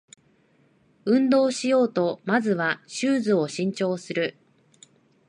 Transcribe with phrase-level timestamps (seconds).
[1.05, 4.35] 運動しようとまずはシューズを新調する